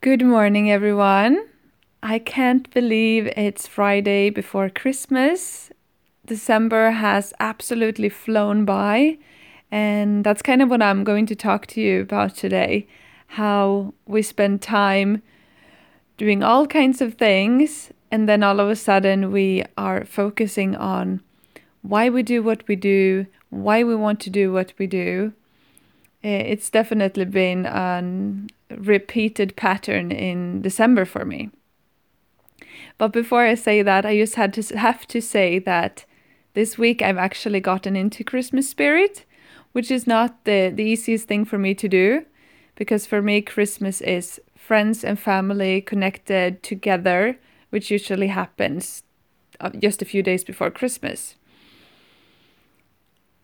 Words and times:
Good 0.00 0.24
morning, 0.24 0.70
everyone. 0.70 1.48
I 2.04 2.20
can't 2.20 2.72
believe 2.72 3.26
it's 3.36 3.66
Friday 3.66 4.30
before 4.30 4.70
Christmas. 4.70 5.72
December 6.24 6.92
has 6.92 7.34
absolutely 7.40 8.08
flown 8.08 8.64
by, 8.64 9.18
and 9.72 10.22
that's 10.22 10.40
kind 10.40 10.62
of 10.62 10.70
what 10.70 10.82
I'm 10.82 11.02
going 11.02 11.26
to 11.26 11.34
talk 11.34 11.66
to 11.68 11.80
you 11.80 12.02
about 12.02 12.36
today 12.36 12.86
how 13.32 13.92
we 14.06 14.22
spend 14.22 14.62
time 14.62 15.20
doing 16.16 16.44
all 16.44 16.68
kinds 16.68 17.00
of 17.00 17.14
things, 17.14 17.90
and 18.12 18.28
then 18.28 18.44
all 18.44 18.60
of 18.60 18.70
a 18.70 18.76
sudden 18.76 19.32
we 19.32 19.64
are 19.76 20.04
focusing 20.04 20.76
on 20.76 21.20
why 21.82 22.08
we 22.08 22.22
do 22.22 22.40
what 22.40 22.62
we 22.68 22.76
do, 22.76 23.26
why 23.50 23.82
we 23.82 23.96
want 23.96 24.20
to 24.20 24.30
do 24.30 24.52
what 24.52 24.72
we 24.78 24.86
do. 24.86 25.32
Eh, 26.22 26.38
it's 26.38 26.70
definitely 26.70 27.24
been 27.24 27.66
a 27.66 28.46
repeated 28.70 29.56
pattern 29.56 30.10
in 30.12 30.62
December 30.62 31.04
for 31.04 31.24
me. 31.24 31.50
But 32.98 33.12
before 33.12 33.44
I 33.44 33.54
say 33.54 33.82
that, 33.82 34.04
I 34.04 34.16
just 34.16 34.34
had 34.34 34.52
to 34.54 34.76
have 34.76 35.06
to 35.08 35.20
say 35.20 35.58
that 35.60 36.04
this 36.54 36.76
week 36.76 37.02
I've 37.02 37.18
actually 37.18 37.60
gotten 37.60 37.96
into 37.96 38.24
Christmas 38.24 38.68
spirit, 38.68 39.24
which 39.72 39.90
is 39.90 40.06
not 40.06 40.44
the, 40.44 40.72
the 40.74 40.84
easiest 40.84 41.28
thing 41.28 41.44
for 41.44 41.58
me 41.58 41.74
to 41.74 41.88
do 41.88 42.24
because 42.78 43.06
for 43.06 43.20
me 43.20 43.42
Christmas 43.42 44.00
is 44.00 44.40
friends 44.54 45.02
and 45.04 45.18
family 45.18 45.80
connected 45.80 46.62
together, 46.62 47.38
which 47.70 47.90
usually 47.90 48.28
happens 48.28 49.02
uh, 49.60 49.70
just 49.70 50.00
a 50.00 50.04
few 50.04 50.22
days 50.22 50.44
before 50.44 50.70
Christmas. 50.70 51.34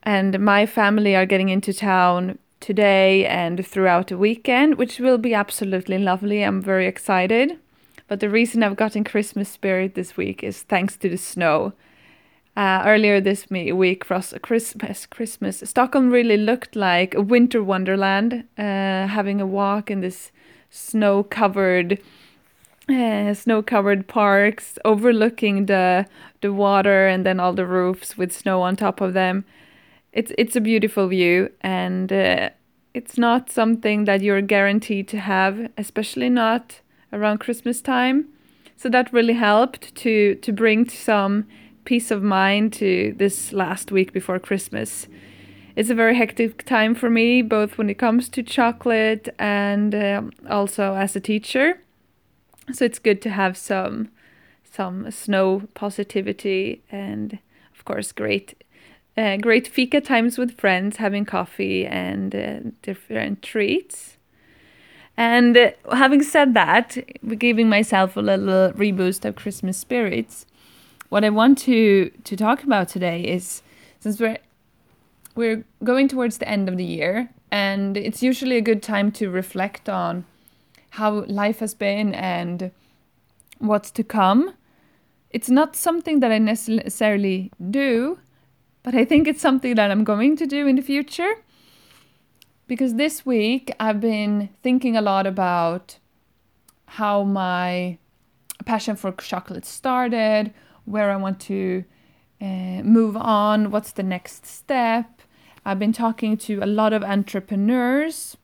And 0.05 0.39
my 0.39 0.67
family 0.67 1.17
are 1.17 1.27
getting 1.27 1.49
into 1.49 1.73
town 1.73 2.39
today 2.61 3.27
and 3.27 3.67
throughout 3.67 4.09
the 4.09 4.19
weekend, 4.19 4.77
which 4.77 4.99
will 4.99 5.19
be 5.19 5.35
absolutely 5.35 5.99
lovely. 5.99 6.43
I'm 6.43 6.63
very 6.63 6.87
excited. 6.87 7.59
But 8.07 8.21
the 8.21 8.29
reason 8.29 8.63
I've 8.63 8.77
gotten 8.77 9.05
Christmas 9.05 9.49
spirit 9.49 9.95
this 9.95 10.17
week 10.17 10.45
is 10.45 10.63
thanks 10.63 10.97
to 10.99 11.09
the 11.09 11.17
snow. 11.17 11.73
Uh, 12.57 12.83
earlier 12.87 13.21
this 13.21 13.51
week, 13.51 14.05
Christmas, 14.07 15.07
Christmas, 15.07 15.63
Stockholm 15.65 16.11
really 16.11 16.37
looked 16.37 16.77
like 16.77 17.15
a 17.15 17.23
winter 17.23 17.65
wonderland. 17.65 18.45
Uh, 18.57 19.09
having 19.09 19.41
a 19.41 19.47
walk 19.47 19.91
in 19.91 20.03
this 20.03 20.31
snow-covered, 20.71 21.99
uh, 22.89 23.35
snow-covered 23.35 24.07
parks, 24.07 24.79
overlooking 24.85 25.67
the 25.67 26.07
the 26.43 26.53
water, 26.53 27.09
and 27.09 27.25
then 27.25 27.41
all 27.41 27.55
the 27.55 27.67
roofs 27.67 28.17
with 28.17 28.31
snow 28.31 28.63
on 28.63 28.77
top 28.77 29.01
of 29.01 29.15
them. 29.15 29.45
It's 30.15 30.33
it's 30.39 30.55
a 30.55 30.61
beautiful 30.61 31.09
view, 31.09 31.51
and 31.61 32.13
uh, 32.13 32.51
it's 32.95 33.19
not 33.19 33.51
something 33.51 34.05
that 34.05 34.23
you're 34.23 34.41
guaranteed 34.41 35.09
to 35.09 35.19
have, 35.19 35.71
especially 35.77 36.31
not 36.31 36.81
around 37.13 37.39
Christmas 37.39 37.83
time. 37.83 38.29
So 38.77 38.89
that 38.91 39.13
really 39.13 39.35
helped 39.35 39.95
to 39.97 40.37
to 40.37 40.53
bring 40.53 40.89
some 40.89 41.47
peace 41.85 42.13
of 42.13 42.23
mind 42.23 42.73
to 42.75 43.15
this 43.19 43.53
last 43.53 43.91
week 43.91 44.13
before 44.13 44.39
Christmas. 44.39 45.09
It's 45.75 45.91
a 45.91 45.95
very 45.95 46.15
hectic 46.15 46.65
time 46.65 46.95
for 46.95 47.11
me, 47.11 47.43
both 47.43 47.77
when 47.77 47.91
it 47.91 47.99
comes 47.99 48.29
to 48.29 48.43
chocolate 48.45 49.29
and 49.41 49.95
um, 49.95 50.33
also 50.49 50.95
as 50.95 51.17
a 51.17 51.21
teacher. 51.21 51.81
So 52.73 52.85
it's 52.85 53.01
good 53.01 53.21
to 53.23 53.31
have 53.31 53.57
some 53.57 54.11
some 54.63 55.11
snow 55.11 55.63
positivity 55.75 56.83
and 56.91 57.39
of 57.75 57.85
course 57.85 58.13
great 58.13 58.64
uh, 59.17 59.37
great 59.37 59.69
fika 59.69 60.01
times 60.01 60.39
with 60.39 60.59
friends, 60.59 60.97
having 60.97 61.25
coffee 61.25 61.87
and 61.87 62.35
uh, 62.35 62.59
different 62.83 63.43
treats. 63.43 64.17
And 65.17 65.57
uh, 65.57 65.71
having 65.93 66.23
said 66.23 66.55
that, 66.55 66.99
giving 67.39 67.69
myself 67.69 68.17
a 68.17 68.21
little 68.21 68.73
reboost 68.73 69.25
of 69.25 69.37
Christmas 69.37 69.79
spirits, 69.79 70.47
what 71.09 71.25
I 71.25 71.31
want 71.31 71.59
to 71.59 72.11
to 72.25 72.37
talk 72.37 72.65
about 72.65 72.89
today 72.89 73.23
is 73.23 73.63
since 74.01 74.19
we're 74.19 74.39
we're 75.37 75.65
going 75.83 76.09
towards 76.09 76.39
the 76.39 76.49
end 76.49 76.69
of 76.69 76.77
the 76.77 76.85
year, 76.85 77.31
and 77.51 77.97
it's 77.97 78.23
usually 78.23 78.57
a 78.57 78.61
good 78.61 78.83
time 78.83 79.13
to 79.13 79.31
reflect 79.31 79.89
on 79.89 80.25
how 80.91 81.25
life 81.27 81.61
has 81.61 81.75
been 81.75 82.15
and 82.15 82.71
what's 83.59 83.91
to 83.93 84.05
come. 84.05 84.55
It's 85.31 85.51
not 85.51 85.75
something 85.75 86.21
that 86.21 86.31
I 86.31 86.39
necessarily 86.39 87.51
do, 87.71 88.19
but 88.85 88.95
I 88.95 89.05
think 89.05 89.27
it's 89.27 89.41
something 89.41 89.75
that 89.75 89.91
I'm 89.91 90.05
going 90.05 90.37
to 90.37 90.47
do 90.47 90.69
in 90.69 90.77
the 90.77 90.83
future 90.83 91.35
because 92.69 92.95
this 92.95 93.27
week 93.27 93.75
I've 93.81 94.01
been 94.01 94.51
thinking 94.63 94.97
a 94.97 95.03
lot 95.03 95.27
about 95.27 95.99
how 96.87 97.25
my 97.25 97.99
passion 98.65 98.95
for 98.95 99.11
chocolate 99.13 99.65
started, 99.65 100.53
where 100.85 101.11
I 101.11 101.17
want 101.17 101.41
to 101.41 101.85
uh, 102.41 102.83
move 102.83 103.17
on, 103.17 103.71
what's 103.71 103.93
the 103.93 104.03
next 104.03 104.47
step. 104.47 105.23
I've 105.65 105.79
been 105.79 105.93
talking 105.93 106.37
to 106.39 106.61
a 106.63 106.67
lot 106.67 106.93
of 106.93 107.03
entrepreneurs 107.03 108.37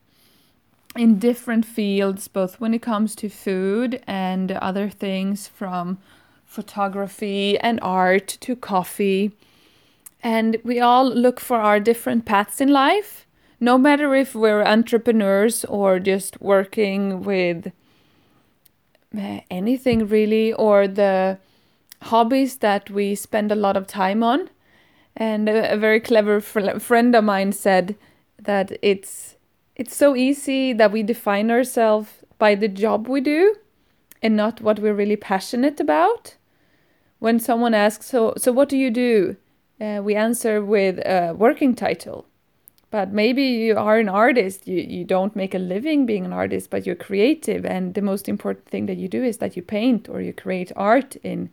in 0.96 1.18
different 1.18 1.64
fields, 1.66 2.28
both 2.28 2.58
when 2.60 2.74
it 2.74 2.82
comes 2.82 3.14
to 3.16 3.28
food 3.28 4.02
and 4.06 4.52
other 4.52 4.88
things 4.88 5.46
from 5.46 5.98
photography 6.44 7.58
and 7.58 7.78
art 7.82 8.26
to 8.40 8.56
coffee. 8.56 9.32
And 10.22 10.58
we 10.64 10.80
all 10.80 11.08
look 11.08 11.40
for 11.40 11.56
our 11.56 11.80
different 11.80 12.24
paths 12.24 12.60
in 12.60 12.68
life 12.68 13.26
no 13.60 13.76
matter 13.76 14.14
if 14.14 14.34
we're 14.34 14.62
entrepreneurs 14.62 15.64
or 15.66 16.00
just 16.00 16.40
working 16.40 17.22
with 17.22 17.70
eh, 19.16 19.40
anything 19.50 20.08
really, 20.08 20.52
or 20.54 20.88
the 20.88 21.38
hobbies 22.02 22.56
that 22.56 22.88
we 22.88 23.14
spend 23.14 23.52
a 23.52 23.54
lot 23.54 23.76
of 23.76 23.86
time 23.86 24.22
on. 24.22 24.48
And 25.14 25.48
a, 25.48 25.74
a 25.74 25.76
very 25.76 26.00
clever 26.00 26.40
fr- 26.40 26.78
friend 26.78 27.14
of 27.14 27.24
mine 27.24 27.52
said 27.52 27.96
that 28.38 28.72
it's 28.80 29.36
it's 29.76 29.94
so 29.94 30.16
easy 30.16 30.72
that 30.72 30.92
we 30.92 31.02
define 31.02 31.50
ourselves 31.50 32.10
by 32.38 32.54
the 32.54 32.68
job 32.68 33.08
we 33.08 33.20
do 33.20 33.56
and 34.22 34.36
not 34.36 34.60
what 34.60 34.78
we're 34.78 34.94
really 34.94 35.16
passionate 35.16 35.80
about. 35.80 36.36
When 37.18 37.38
someone 37.38 37.74
asks, 37.74 38.06
"So, 38.06 38.32
so 38.38 38.52
what 38.52 38.70
do 38.70 38.78
you 38.78 38.90
do?" 38.90 39.36
Uh, 39.80 40.00
we 40.02 40.14
answer 40.14 40.62
with 40.62 40.98
a 40.98 41.32
working 41.36 41.74
title. 41.74 42.26
But 42.90 43.12
maybe 43.12 43.42
you 43.42 43.76
are 43.78 43.98
an 43.98 44.08
artist. 44.08 44.66
You, 44.66 44.80
you 44.80 45.04
don't 45.04 45.36
make 45.36 45.54
a 45.54 45.58
living 45.58 46.06
being 46.06 46.24
an 46.24 46.32
artist 46.32 46.70
but 46.70 46.84
you're 46.84 46.96
creative. 46.96 47.64
And 47.64 47.94
the 47.94 48.02
most 48.02 48.28
important 48.28 48.66
thing 48.66 48.86
that 48.86 48.96
you 48.96 49.08
do 49.08 49.22
is 49.22 49.38
that 49.38 49.56
you 49.56 49.62
paint 49.62 50.08
or 50.08 50.20
you 50.20 50.32
create 50.32 50.72
art 50.76 51.16
in 51.22 51.50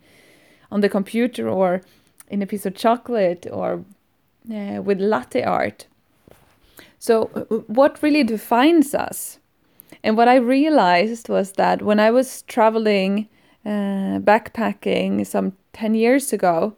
on 0.70 0.80
the 0.80 0.88
computer 0.88 1.48
or 1.48 1.80
in 2.28 2.42
a 2.42 2.46
piece 2.46 2.66
of 2.66 2.74
chocolate 2.74 3.46
or 3.50 3.84
uh, 4.52 4.82
with 4.82 5.00
latte 5.00 5.42
art. 5.42 5.86
So 6.98 7.30
uh, 7.34 7.54
uh, 7.54 7.58
what 7.68 8.02
really 8.02 8.24
defines 8.24 8.94
us? 8.94 9.38
And 10.02 10.16
what 10.16 10.28
i 10.28 10.36
realized 10.36 11.28
was 11.28 11.52
that 11.52 11.82
when 11.82 11.98
i 11.98 12.10
was 12.10 12.42
traveling 12.42 13.28
uh, 13.64 14.20
backpacking 14.20 15.26
some 15.26 15.52
10 15.72 15.94
years 15.94 16.32
ago 16.32 16.76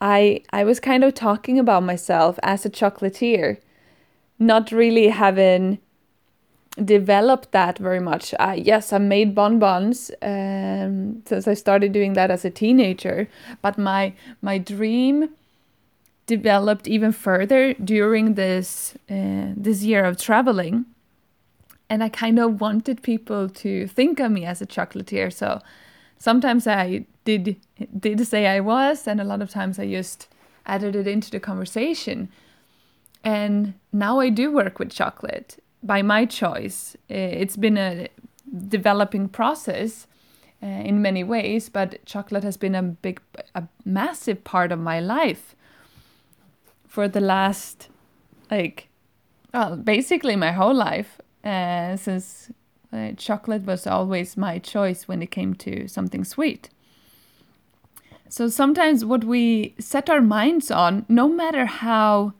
I 0.00 0.42
I 0.50 0.64
was 0.64 0.80
kind 0.80 1.04
of 1.04 1.14
talking 1.14 1.58
about 1.58 1.82
myself 1.82 2.38
as 2.42 2.64
a 2.64 2.70
chocolatier 2.70 3.58
not 4.38 4.70
really 4.70 5.08
having 5.08 5.78
developed 6.84 7.50
that 7.52 7.78
very 7.78 8.00
much. 8.00 8.34
Uh, 8.38 8.54
yes, 8.56 8.92
I 8.92 8.98
made 8.98 9.34
bonbons 9.34 10.10
um, 10.22 11.22
since 11.26 11.48
I 11.48 11.54
started 11.54 11.92
doing 11.92 12.12
that 12.12 12.30
as 12.30 12.44
a 12.44 12.50
teenager, 12.50 13.28
but 13.62 13.78
my 13.78 14.12
my 14.40 14.58
dream 14.58 15.30
developed 16.26 16.86
even 16.86 17.10
further 17.10 17.74
during 17.74 18.34
this 18.34 18.94
uh, 19.10 19.52
this 19.56 19.82
year 19.82 20.04
of 20.04 20.18
traveling, 20.18 20.84
and 21.90 22.04
I 22.04 22.08
kind 22.08 22.38
of 22.38 22.60
wanted 22.60 23.02
people 23.02 23.48
to 23.48 23.88
think 23.88 24.20
of 24.20 24.30
me 24.30 24.44
as 24.44 24.62
a 24.62 24.66
chocolatier. 24.66 25.32
So 25.32 25.60
sometimes 26.18 26.66
I 26.66 27.06
did 27.28 27.56
did 27.98 28.26
say 28.26 28.46
I 28.46 28.60
was, 28.60 29.06
and 29.06 29.20
a 29.20 29.24
lot 29.24 29.42
of 29.42 29.50
times 29.50 29.78
I 29.78 29.86
just 29.90 30.28
added 30.66 30.96
it 30.96 31.06
into 31.06 31.30
the 31.30 31.40
conversation 31.40 32.28
and 33.24 33.74
now 33.92 34.20
I 34.20 34.30
do 34.30 34.52
work 34.52 34.78
with 34.78 34.90
chocolate 34.90 35.62
by 35.82 36.02
my 36.02 36.24
choice. 36.24 36.96
It's 37.08 37.56
been 37.56 37.76
a 37.76 38.08
developing 38.68 39.28
process 39.28 40.06
uh, 40.62 40.66
in 40.66 41.02
many 41.02 41.22
ways, 41.24 41.68
but 41.68 42.04
chocolate 42.04 42.44
has 42.44 42.56
been 42.56 42.74
a 42.74 42.82
big, 42.82 43.20
a 43.54 43.64
massive 43.84 44.44
part 44.44 44.72
of 44.72 44.78
my 44.78 45.00
life 45.00 45.54
for 46.86 47.06
the 47.06 47.20
last, 47.20 47.88
like, 48.50 48.88
well, 49.52 49.76
basically 49.76 50.36
my 50.36 50.52
whole 50.52 50.74
life, 50.74 51.20
uh, 51.44 51.96
since 51.96 52.50
uh, 52.92 53.12
chocolate 53.16 53.64
was 53.64 53.86
always 53.86 54.36
my 54.36 54.58
choice 54.58 55.06
when 55.06 55.22
it 55.22 55.30
came 55.30 55.54
to 55.54 55.86
something 55.86 56.24
sweet. 56.24 56.70
So 58.28 58.48
sometimes 58.48 59.04
what 59.04 59.24
we 59.24 59.74
set 59.78 60.10
our 60.10 60.20
minds 60.20 60.70
on, 60.70 61.06
no 61.08 61.28
matter 61.28 61.66
how 61.66 62.34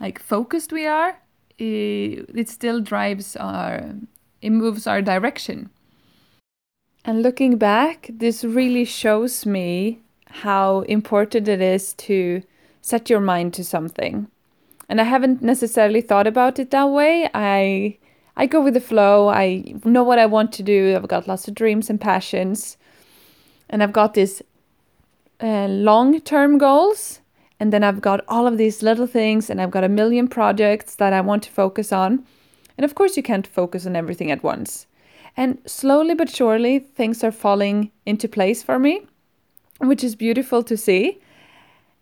like 0.00 0.18
focused 0.18 0.72
we 0.72 0.86
are, 0.86 1.18
it, 1.58 2.48
still 2.48 2.80
drives 2.80 3.34
our, 3.36 3.94
it 4.42 4.50
moves 4.50 4.86
our 4.86 5.00
direction. 5.00 5.70
And 7.04 7.22
looking 7.22 7.56
back, 7.56 8.10
this 8.12 8.44
really 8.44 8.84
shows 8.84 9.46
me 9.46 10.00
how 10.26 10.80
important 10.82 11.48
it 11.48 11.62
is 11.62 11.94
to 11.94 12.42
set 12.82 13.08
your 13.08 13.20
mind 13.20 13.54
to 13.54 13.64
something. 13.64 14.28
And 14.88 15.00
I 15.00 15.04
haven't 15.04 15.40
necessarily 15.40 16.00
thought 16.00 16.26
about 16.26 16.58
it 16.58 16.70
that 16.70 16.90
way. 16.90 17.28
I 17.32 17.98
I 18.36 18.46
go 18.46 18.60
with 18.60 18.74
the 18.74 18.80
flow. 18.80 19.28
I 19.28 19.74
know 19.84 20.04
what 20.04 20.18
I 20.18 20.26
want 20.26 20.52
to 20.52 20.62
do. 20.62 20.94
I've 20.94 21.08
got 21.08 21.26
lots 21.26 21.48
of 21.48 21.54
dreams 21.54 21.88
and 21.88 21.98
passions. 21.98 22.76
And 23.70 23.82
I've 23.82 23.94
got 23.94 24.14
these 24.14 24.42
uh, 25.40 25.66
long-term 25.66 26.58
goals 26.58 27.20
and 27.58 27.72
then 27.72 27.82
I've 27.82 28.00
got 28.00 28.24
all 28.28 28.46
of 28.46 28.58
these 28.58 28.82
little 28.82 29.06
things 29.06 29.48
and 29.48 29.60
I've 29.60 29.70
got 29.70 29.84
a 29.84 29.88
million 29.88 30.28
projects 30.28 30.94
that 30.96 31.12
I 31.12 31.20
want 31.20 31.42
to 31.44 31.50
focus 31.50 31.92
on. 31.92 32.24
And 32.76 32.84
of 32.84 32.94
course 32.94 33.16
you 33.16 33.22
can't 33.22 33.46
focus 33.46 33.86
on 33.86 33.96
everything 33.96 34.30
at 34.30 34.42
once. 34.42 34.86
And 35.36 35.58
slowly 35.66 36.14
but 36.14 36.28
surely 36.28 36.78
things 36.78 37.24
are 37.24 37.32
falling 37.32 37.90
into 38.04 38.28
place 38.28 38.62
for 38.62 38.78
me, 38.78 39.06
which 39.78 40.04
is 40.04 40.14
beautiful 40.14 40.62
to 40.64 40.76
see. 40.76 41.18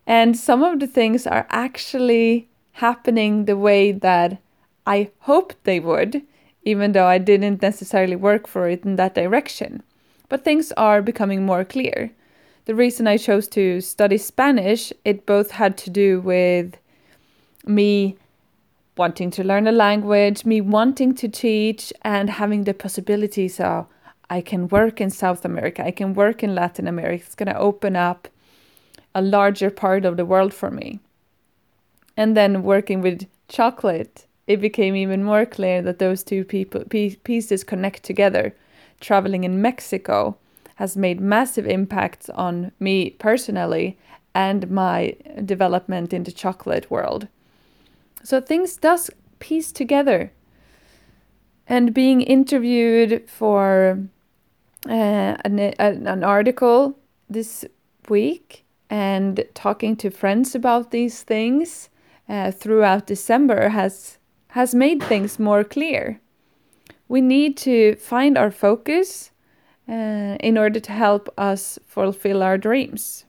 And 0.06 0.36
some 0.36 0.62
of 0.62 0.80
the 0.80 0.86
things 0.86 1.26
are 1.26 1.46
actually 1.50 2.48
happening 2.72 3.44
the 3.44 3.56
way 3.56 3.92
that 3.92 4.38
I 4.86 5.10
hoped 5.20 5.62
they 5.64 5.80
would, 5.80 6.22
even 6.64 6.92
though 6.92 7.06
I 7.06 7.18
didn't 7.18 7.62
necessarily 7.62 8.16
work 8.16 8.46
for 8.46 8.68
it 8.68 8.84
in 8.84 8.96
that 8.96 9.14
direction. 9.14 9.82
But 10.28 10.44
things 10.44 10.72
are 10.72 11.00
becoming 11.00 11.46
more 11.46 11.64
clear. 11.64 12.10
The 12.66 12.74
reason 12.74 13.06
I 13.06 13.18
chose 13.18 13.46
to 13.48 13.80
study 13.82 14.16
Spanish, 14.16 14.92
it 15.04 15.26
both 15.26 15.50
had 15.50 15.76
to 15.78 15.90
do 15.90 16.20
with 16.20 16.78
me 17.66 18.16
wanting 18.96 19.30
to 19.32 19.44
learn 19.44 19.66
a 19.66 19.72
language, 19.72 20.46
me 20.46 20.60
wanting 20.60 21.14
to 21.16 21.28
teach, 21.28 21.92
and 22.02 22.30
having 22.30 22.64
the 22.64 22.72
possibility 22.72 23.48
so 23.48 23.86
I 24.30 24.40
can 24.40 24.68
work 24.68 25.00
in 25.00 25.10
South 25.10 25.44
America, 25.44 25.84
I 25.84 25.90
can 25.90 26.14
work 26.14 26.42
in 26.42 26.54
Latin 26.54 26.88
America. 26.88 27.24
It's 27.26 27.34
going 27.34 27.52
to 27.52 27.58
open 27.58 27.96
up 27.96 28.28
a 29.14 29.20
larger 29.20 29.70
part 29.70 30.04
of 30.04 30.16
the 30.16 30.24
world 30.24 30.54
for 30.54 30.70
me. 30.70 31.00
And 32.16 32.36
then 32.36 32.62
working 32.62 33.02
with 33.02 33.26
chocolate, 33.48 34.26
it 34.46 34.60
became 34.60 34.96
even 34.96 35.22
more 35.22 35.44
clear 35.44 35.82
that 35.82 35.98
those 35.98 36.22
two 36.22 36.44
people, 36.44 36.84
pieces 36.84 37.64
connect 37.64 38.04
together. 38.04 38.54
Traveling 39.00 39.44
in 39.44 39.60
Mexico 39.60 40.38
has 40.76 40.96
made 40.96 41.20
massive 41.20 41.66
impacts 41.66 42.28
on 42.30 42.72
me 42.80 43.10
personally 43.10 43.96
and 44.34 44.70
my 44.70 45.16
development 45.44 46.12
in 46.12 46.24
the 46.24 46.32
chocolate 46.32 46.90
world. 46.90 47.28
So 48.22 48.40
things 48.40 48.76
does 48.76 49.10
piece 49.38 49.70
together. 49.72 50.32
And 51.66 51.94
being 51.94 52.20
interviewed 52.20 53.28
for 53.28 54.00
uh, 54.86 55.36
an, 55.44 55.58
an 55.58 56.24
article 56.24 56.98
this 57.30 57.64
week 58.08 58.64
and 58.90 59.44
talking 59.54 59.96
to 59.96 60.10
friends 60.10 60.54
about 60.54 60.90
these 60.90 61.22
things 61.22 61.88
uh, 62.28 62.50
throughout 62.50 63.06
December 63.06 63.70
has 63.70 64.18
has 64.48 64.72
made 64.74 65.02
things 65.02 65.38
more 65.38 65.64
clear. 65.64 66.20
We 67.08 67.20
need 67.20 67.56
to 67.58 67.96
find 67.96 68.38
our 68.38 68.52
focus 68.52 69.32
uh, 69.88 70.36
in 70.40 70.56
order 70.58 70.80
to 70.80 70.92
help 70.92 71.28
us 71.36 71.78
fulfill 71.86 72.42
our 72.42 72.58
dreams. 72.58 73.24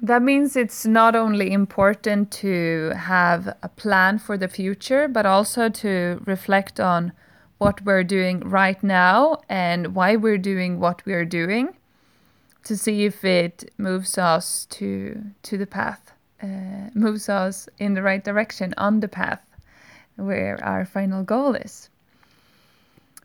That 0.00 0.22
means 0.22 0.56
it's 0.56 0.84
not 0.84 1.16
only 1.16 1.52
important 1.52 2.30
to 2.32 2.92
have 2.96 3.56
a 3.62 3.68
plan 3.68 4.18
for 4.18 4.36
the 4.36 4.48
future, 4.48 5.08
but 5.08 5.24
also 5.24 5.70
to 5.70 6.20
reflect 6.26 6.78
on 6.78 7.12
what 7.58 7.82
we're 7.82 8.04
doing 8.04 8.40
right 8.40 8.82
now 8.82 9.40
and 9.48 9.94
why 9.94 10.16
we're 10.16 10.38
doing 10.38 10.78
what 10.78 11.02
we're 11.06 11.24
doing 11.24 11.74
to 12.64 12.76
see 12.76 13.04
if 13.04 13.24
it 13.24 13.72
moves 13.78 14.18
us 14.18 14.66
to 14.66 15.22
to 15.42 15.56
the 15.56 15.66
path 15.66 16.12
uh, 16.42 16.90
moves 16.94 17.28
us 17.28 17.68
in 17.78 17.94
the 17.94 18.02
right 18.02 18.24
direction 18.24 18.74
on 18.76 19.00
the 19.00 19.08
path 19.08 19.40
where 20.16 20.62
our 20.62 20.84
final 20.84 21.22
goal 21.22 21.54
is 21.54 21.88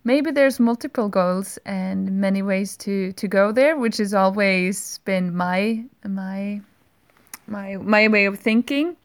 maybe 0.04 0.32
there's 0.32 0.60
multiple 0.60 1.10
goals 1.10 1.60
and 1.66 2.12
many 2.12 2.42
ways 2.42 2.76
to 2.78 3.12
to 3.14 3.28
go 3.28 3.52
there 3.52 3.78
which 3.78 3.98
has 3.98 4.14
always 4.14 5.00
been 5.00 5.36
my 5.36 5.84
my 6.06 6.62
my 7.48 7.78
my 7.78 8.08
way 8.08 8.26
of 8.26 8.40
thinking. 8.40 8.98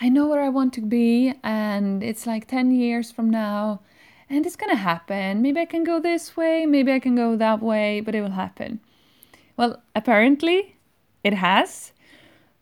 I 0.00 0.08
know 0.10 0.26
where 0.28 0.42
i 0.42 0.48
want 0.48 0.74
to 0.74 0.82
be 0.82 1.32
and 1.42 2.02
it's 2.02 2.26
like 2.26 2.46
10 2.46 2.70
years 2.70 3.10
from 3.10 3.30
now 3.30 3.80
and 4.28 4.44
it's 4.44 4.56
going 4.56 4.70
to 4.70 4.76
happen. 4.76 5.40
Maybe 5.42 5.60
i 5.60 5.66
can 5.66 5.84
go 5.84 6.00
this 6.00 6.36
way 6.36 6.66
maybe 6.66 6.92
i 6.92 6.98
can 6.98 7.14
go 7.14 7.36
that 7.36 7.62
way 7.62 8.00
but 8.00 8.14
it 8.14 8.20
will 8.22 8.38
happen. 8.44 8.80
Well 9.56 9.82
apparently 9.94 10.76
it 11.24 11.34
has 11.34 11.92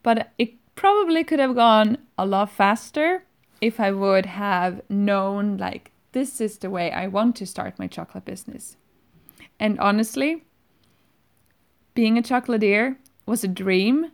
but 0.02 0.32
it 0.38 0.54
probably 0.74 1.24
could 1.24 1.38
have 1.38 1.54
gone 1.54 1.98
a 2.18 2.26
lot 2.26 2.50
faster 2.50 3.24
if 3.60 3.80
i 3.80 3.90
would 3.90 4.26
have 4.26 4.80
known 4.90 5.56
like 5.56 5.90
this 6.14 6.40
is 6.40 6.58
the 6.58 6.70
way 6.70 6.90
I 6.90 7.06
want 7.08 7.36
to 7.36 7.46
start 7.46 7.78
my 7.78 7.86
chocolate 7.86 8.24
business. 8.24 8.76
And 9.60 9.78
honestly, 9.78 10.44
being 11.94 12.16
a 12.16 12.22
chocolatier 12.22 12.96
was 13.26 13.44
a 13.44 13.48
dream. 13.48 14.12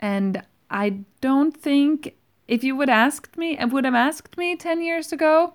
And 0.00 0.42
I 0.70 1.00
don't 1.20 1.56
think 1.56 2.14
if 2.46 2.64
you 2.64 2.76
would 2.76 2.88
asked 2.88 3.36
me, 3.36 3.58
I 3.58 3.64
would 3.64 3.84
have 3.84 3.94
asked 3.94 4.38
me 4.38 4.56
10 4.56 4.80
years 4.82 5.12
ago, 5.12 5.54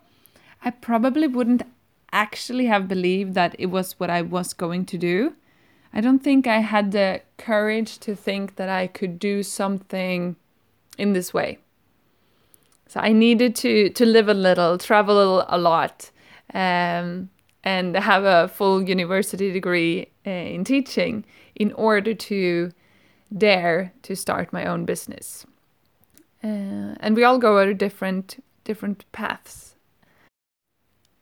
I 0.64 0.70
probably 0.72 1.28
wouldn't 1.28 1.64
actually 2.12 2.66
have 2.66 2.88
believed 2.88 3.34
that 3.36 3.56
it 3.58 3.68
was 3.68 4.00
what 4.00 4.10
I 4.10 4.22
was 4.22 4.54
going 4.54 4.86
to 4.88 4.98
do. 4.98 5.36
I 5.94 6.02
don't 6.02 6.24
think 6.24 6.46
I 6.46 6.60
had 6.60 6.92
the 6.92 7.22
courage 7.38 8.00
to 8.00 8.16
think 8.16 8.58
that 8.58 8.70
I 8.70 8.88
could 8.88 9.18
do 9.18 9.44
something 9.44 10.36
in 10.98 11.14
this 11.14 11.34
way. 11.34 11.60
So 12.90 13.00
I 13.00 13.14
needed 13.14 13.56
to 13.58 13.90
to 13.90 14.06
live 14.06 14.28
a 14.30 14.34
little, 14.34 14.80
travel 14.80 15.46
a 15.48 15.60
lot, 15.60 16.10
um, 16.56 17.30
and 17.64 17.96
have 17.96 18.24
a 18.24 18.48
full 18.48 18.82
university 18.82 19.52
degree 19.52 20.08
uh, 20.26 20.32
in 20.32 20.64
teaching 20.64 21.24
in 21.56 21.72
order 21.74 22.16
to 22.16 22.72
dare 23.38 23.94
to 24.02 24.16
start 24.16 24.52
my 24.52 24.66
own 24.66 24.86
business. 24.86 25.46
Uh, 26.44 26.96
and 27.00 27.16
we 27.16 27.24
all 27.24 27.38
go 27.38 27.60
at 27.60 27.78
different 27.78 28.44
different 28.64 29.06
paths. 29.12 29.76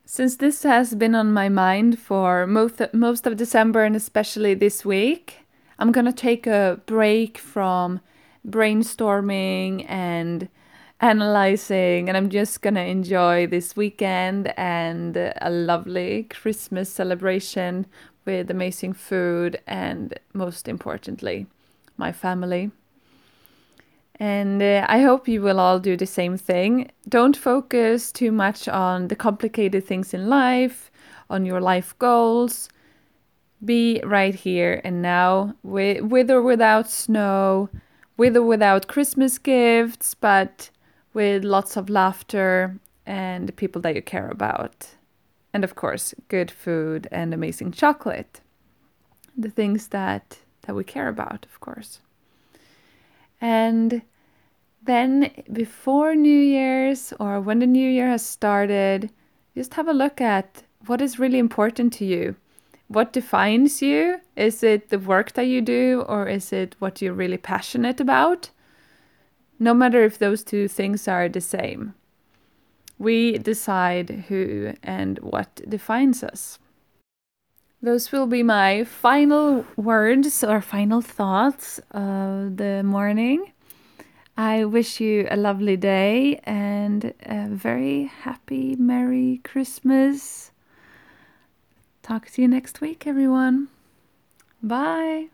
Since 0.05 0.37
this 0.37 0.63
has 0.63 0.95
been 0.95 1.15
on 1.15 1.33
my 1.33 1.49
mind 1.49 1.99
for 1.99 2.47
most 2.47 2.81
most 2.93 3.27
of 3.27 3.35
December 3.35 3.83
and 3.83 3.95
especially 3.95 4.53
this 4.53 4.85
week, 4.85 5.45
I'm 5.77 5.91
gonna 5.91 6.13
take 6.13 6.47
a 6.47 6.79
break 6.85 7.37
from 7.37 7.99
brainstorming 8.47 9.85
and 9.89 10.47
analyzing, 10.99 12.09
and 12.09 12.17
I'm 12.17 12.29
just 12.29 12.61
gonna 12.61 12.81
enjoy 12.81 13.47
this 13.47 13.75
weekend 13.75 14.53
and 14.57 15.15
a 15.17 15.49
lovely 15.49 16.23
Christmas 16.23 16.89
celebration 16.89 17.85
with 18.25 18.51
amazing 18.51 18.93
food 18.93 19.59
and 19.67 20.19
most 20.33 20.67
importantly, 20.67 21.47
my 21.97 22.11
family. 22.11 22.71
And 24.19 24.61
uh, 24.61 24.85
I 24.89 25.01
hope 25.01 25.27
you 25.27 25.41
will 25.41 25.59
all 25.59 25.79
do 25.79 25.95
the 25.95 26.07
same 26.07 26.37
thing. 26.37 26.89
Don't 27.07 27.37
focus 27.37 28.11
too 28.11 28.31
much 28.31 28.67
on 28.67 29.09
the 29.09 29.15
complicated 29.15 29.85
things 29.85 30.13
in 30.13 30.27
life, 30.27 30.91
on 31.29 31.45
your 31.45 31.61
life 31.61 31.97
goals. 31.99 32.69
Be 33.63 34.01
right 34.03 34.33
here 34.33 34.81
and 34.83 35.01
now, 35.01 35.55
with, 35.61 36.01
with 36.01 36.31
or 36.31 36.41
without 36.41 36.89
snow, 36.89 37.69
with 38.17 38.35
or 38.35 38.43
without 38.43 38.87
Christmas 38.87 39.37
gifts, 39.37 40.15
but 40.15 40.71
with 41.17 41.43
lots 41.43 41.75
of 41.75 41.89
laughter 41.89 42.77
and 43.03 43.55
people 43.55 43.81
that 43.81 43.95
you 43.95 44.03
care 44.03 44.29
about. 44.29 44.89
And 45.51 45.63
of 45.63 45.73
course, 45.73 46.13
good 46.27 46.51
food 46.51 47.07
and 47.11 47.33
amazing 47.33 47.71
chocolate. 47.71 48.41
The 49.35 49.49
things 49.49 49.87
that 49.87 50.37
that 50.61 50.75
we 50.75 50.83
care 50.83 51.07
about, 51.07 51.47
of 51.51 51.59
course. 51.59 52.01
And 53.41 54.03
then 54.83 55.31
before 55.51 56.13
New 56.13 56.41
Year's 56.57 57.13
or 57.19 57.41
when 57.41 57.59
the 57.59 57.73
new 57.79 57.89
year 57.89 58.09
has 58.09 58.23
started, 58.23 59.09
just 59.55 59.73
have 59.73 59.87
a 59.87 59.99
look 60.03 60.21
at 60.21 60.61
what 60.85 61.01
is 61.01 61.17
really 61.17 61.39
important 61.39 61.93
to 61.93 62.05
you. 62.05 62.35
What 62.89 63.11
defines 63.11 63.81
you? 63.81 64.21
Is 64.35 64.61
it 64.61 64.89
the 64.89 64.99
work 64.99 65.31
that 65.33 65.47
you 65.47 65.61
do 65.61 66.05
or 66.07 66.27
is 66.27 66.53
it 66.53 66.75
what 66.77 67.01
you're 67.01 67.21
really 67.23 67.41
passionate 67.53 67.99
about? 67.99 68.51
No 69.59 69.73
matter 69.73 70.03
if 70.03 70.17
those 70.17 70.43
two 70.43 70.67
things 70.67 71.07
are 71.07 71.29
the 71.29 71.41
same. 71.41 71.93
We 72.99 73.37
decide 73.37 74.25
who 74.27 74.73
and 74.83 75.19
what 75.19 75.61
defines 75.69 76.23
us. 76.23 76.59
Those 77.81 78.11
will 78.11 78.25
be 78.25 78.41
my 78.41 78.83
final 78.83 79.65
words 79.75 80.43
or 80.43 80.61
final 80.61 81.01
thoughts 81.01 81.79
of 81.91 82.57
the 82.57 82.81
morning. 82.83 83.53
I 84.35 84.65
wish 84.65 84.99
you 84.99 85.27
a 85.29 85.37
lovely 85.37 85.77
day 85.77 86.39
and 86.43 87.13
a 87.23 87.47
very 87.49 88.05
happy, 88.05 88.75
Merry 88.75 89.41
Christmas. 89.43 90.51
Talk 92.01 92.29
to 92.31 92.41
you 92.41 92.47
next 92.47 92.81
week, 92.81 93.05
everyone. 93.05 93.67
Bye. 94.61 95.29